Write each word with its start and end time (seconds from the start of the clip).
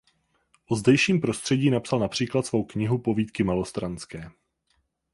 O 0.67 0.75
zdejším 0.75 1.21
prostředí 1.21 1.69
napsal 1.69 1.99
například 1.99 2.45
svou 2.45 2.63
knihu 2.65 2.97
Povídky 3.01 3.43
malostranské. 3.43 4.31